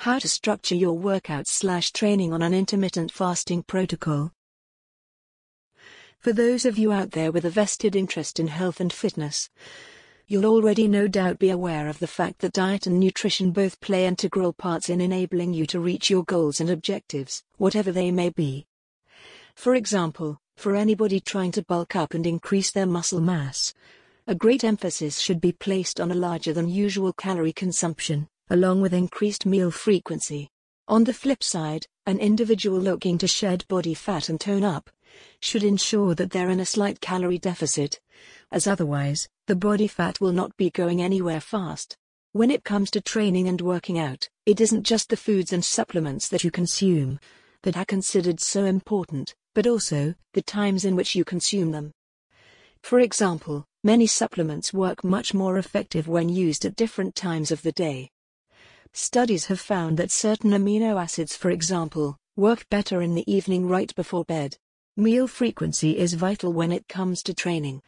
[0.00, 4.32] How to structure your workouts slash training on an intermittent fasting protocol.
[6.18, 9.50] For those of you out there with a vested interest in health and fitness,
[10.26, 14.06] you'll already no doubt be aware of the fact that diet and nutrition both play
[14.06, 18.66] integral parts in enabling you to reach your goals and objectives, whatever they may be.
[19.54, 23.74] For example, for anybody trying to bulk up and increase their muscle mass,
[24.26, 28.92] a great emphasis should be placed on a larger than usual calorie consumption, along with
[28.92, 30.50] increased meal frequency.
[30.88, 34.90] On the flip side, an individual looking to shed body fat and tone up
[35.40, 38.00] should ensure that they're in a slight calorie deficit,
[38.50, 41.96] as otherwise, the body fat will not be going anywhere fast.
[42.32, 46.28] When it comes to training and working out, it isn't just the foods and supplements
[46.28, 47.18] that you consume
[47.62, 51.92] that are considered so important, but also the times in which you consume them.
[52.82, 57.72] For example, many supplements work much more effective when used at different times of the
[57.72, 58.10] day.
[58.92, 63.94] Studies have found that certain amino acids, for example, work better in the evening right
[63.94, 64.56] before bed.
[64.96, 67.82] Meal frequency is vital when it comes to training,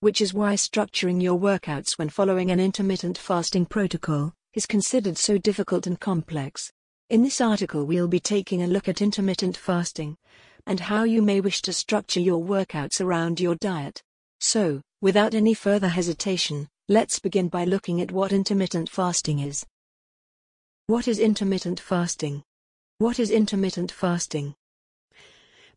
[0.00, 5.36] which is why structuring your workouts when following an intermittent fasting protocol is considered so
[5.36, 6.72] difficult and complex.
[7.10, 10.16] In this article, we'll be taking a look at intermittent fasting
[10.66, 14.02] and how you may wish to structure your workouts around your diet.
[14.40, 19.66] So, without any further hesitation, let's begin by looking at what intermittent fasting is.
[20.88, 22.44] What is intermittent fasting?
[22.98, 24.54] What is intermittent fasting?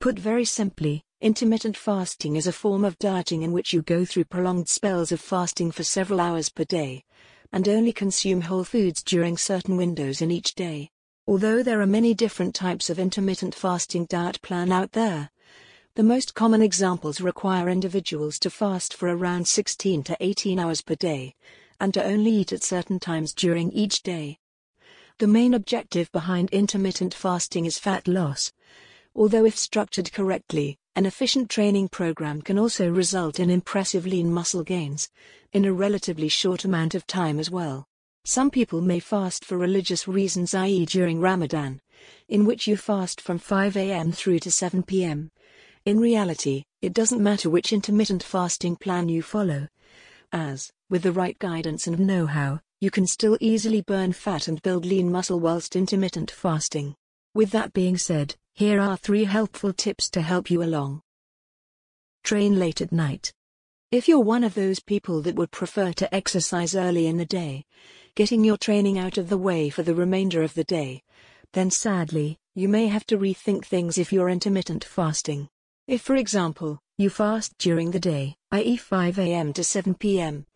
[0.00, 4.24] Put very simply, intermittent fasting is a form of dieting in which you go through
[4.24, 7.04] prolonged spells of fasting for several hours per day,
[7.52, 10.90] and only consume whole foods during certain windows in each day.
[11.28, 15.30] Although there are many different types of intermittent fasting diet plan out there,
[15.94, 20.96] the most common examples require individuals to fast for around 16 to 18 hours per
[20.96, 21.36] day,
[21.78, 24.40] and to only eat at certain times during each day.
[25.18, 28.52] The main objective behind intermittent fasting is fat loss.
[29.14, 34.62] Although if structured correctly, an efficient training program can also result in impressive lean muscle
[34.62, 35.08] gains
[35.54, 37.86] in a relatively short amount of time as well.
[38.26, 40.84] Some people may fast for religious reasons i.e.
[40.84, 41.80] during Ramadan,
[42.28, 44.12] in which you fast from 5 a.m.
[44.12, 45.30] through to 7 p.m.
[45.86, 49.68] In reality, it doesn't matter which intermittent fasting plan you follow,
[50.30, 54.86] as, with the right guidance and know-how, you can still easily burn fat and build
[54.86, 56.94] lean muscle whilst intermittent fasting.
[57.34, 61.02] With that being said, here are three helpful tips to help you along.
[62.22, 63.32] Train late at night.
[63.90, 67.64] If you're one of those people that would prefer to exercise early in the day,
[68.14, 71.02] getting your training out of the way for the remainder of the day,
[71.54, 75.48] then sadly, you may have to rethink things if you're intermittent fasting.
[75.88, 79.52] If, for example, you fast during the day, i.e., 5 a.m.
[79.54, 80.46] to 7 p.m.,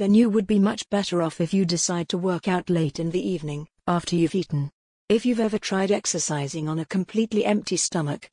[0.00, 3.10] then you would be much better off if you decide to work out late in
[3.10, 4.70] the evening, after you've eaten.
[5.10, 8.30] If you've ever tried exercising on a completely empty stomach,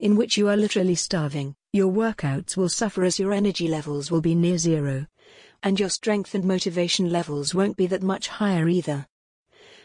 [0.00, 4.20] in which you are literally starving, your workouts will suffer as your energy levels will
[4.20, 5.06] be near zero.
[5.62, 9.06] And your strength and motivation levels won't be that much higher either.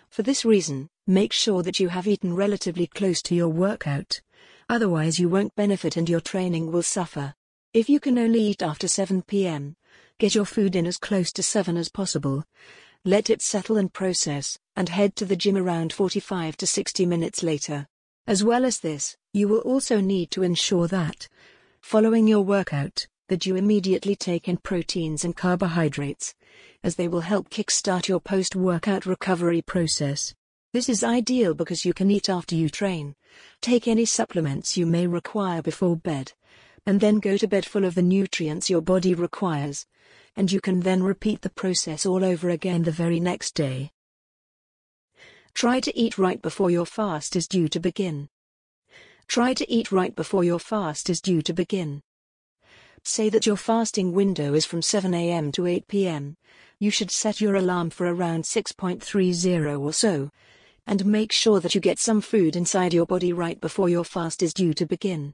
[0.10, 4.20] For this reason, make sure that you have eaten relatively close to your workout.
[4.68, 7.34] Otherwise, you won't benefit and your training will suffer.
[7.74, 9.78] If you can only eat after 7 pm,
[10.20, 12.46] Get your food in as close to 7 as possible.
[13.04, 17.42] Let it settle and process, and head to the gym around 45 to 60 minutes
[17.42, 17.88] later.
[18.28, 21.28] As well as this, you will also need to ensure that,
[21.82, 26.36] following your workout, that you immediately take in proteins and carbohydrates,
[26.84, 30.34] as they will help kickstart your post-workout recovery process.
[30.72, 33.16] This is ideal because you can eat after you train,
[33.62, 36.34] take any supplements you may require before bed,
[36.86, 39.86] and then go to bed full of the nutrients your body requires,
[40.36, 43.92] and you can then repeat the process all over again the very next day.
[45.54, 48.28] Try to eat right before your fast is due to begin.
[49.28, 52.02] Try to eat right before your fast is due to begin.
[53.04, 55.52] Say that your fasting window is from 7 a.m.
[55.54, 56.36] to 8 p.m.
[56.80, 60.30] You should set your alarm for around 6.30 or so,
[60.88, 64.42] and make sure that you get some food inside your body right before your fast
[64.42, 65.34] is due to begin.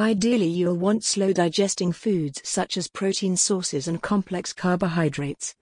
[0.00, 5.56] Ideally you'll want slow digesting foods such as protein sources and complex carbohydrates,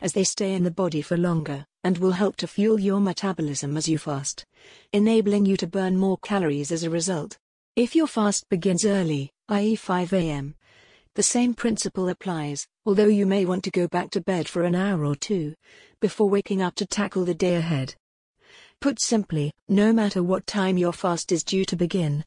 [0.00, 3.76] as they stay in the body for longer, and will help to fuel your metabolism
[3.76, 4.46] as you fast,
[4.94, 7.36] enabling you to burn more calories as a result.
[7.76, 9.76] If your fast begins early, i.e.
[9.76, 10.54] 5 am,
[11.14, 14.74] the same principle applies, although you may want to go back to bed for an
[14.74, 15.54] hour or two,
[16.00, 17.94] before waking up to tackle the day ahead.
[18.80, 22.24] Put simply, no matter what time your fast is due to begin,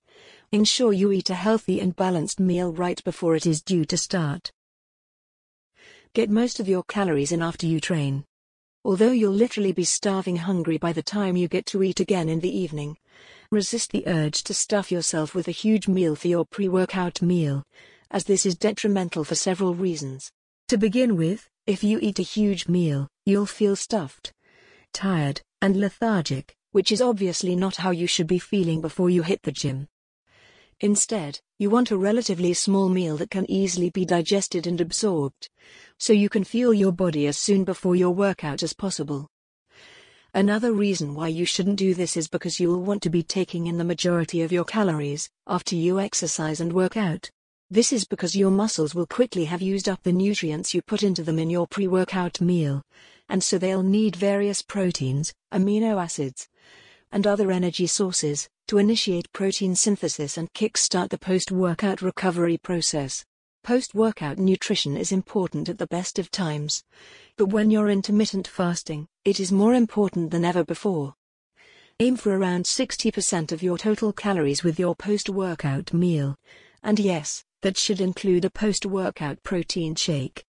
[0.53, 4.49] Ensure you eat a healthy and balanced meal right before it is due to start.
[6.13, 8.23] Get most of your calories in after you train.
[8.85, 12.39] although you'll literally be starving hungry by the time you get to eat again in
[12.39, 12.95] the evening.
[13.51, 17.63] Resist the urge to stuff yourself with a huge meal for your pre workout meal,
[18.09, 20.31] as this is detrimental for several reasons.
[20.69, 24.31] To begin with, if you eat a huge meal, you'll feel stuffed,
[24.93, 29.41] tired, and lethargic, which is obviously not how you should be feeling before you hit
[29.43, 29.89] the gym.
[30.81, 35.49] Instead, you want a relatively small meal that can easily be digested and absorbed,
[35.97, 39.27] so you can fuel your body as soon before your workout as possible.
[40.35, 43.79] Another reason why you shouldn't do this is because you'll want to be taking in
[43.79, 47.27] the majority of your calories after you exercise and work out.
[47.71, 51.23] This is because your muscles will quickly have used up the nutrients you put into
[51.23, 52.83] them in your pre workout meal,
[53.29, 56.47] and so they'll need various proteins, amino acids,
[57.11, 63.23] and other energy sources to initiate protein synthesis and kickstart the post workout recovery process.
[63.63, 66.83] Post workout nutrition is important at the best of times,
[67.37, 71.15] but when you're intermittent fasting, it is more important than ever before.
[71.99, 76.35] Aim for around 60% of your total calories with your post workout meal,
[76.83, 80.45] and yes, that should include a post workout protein shake.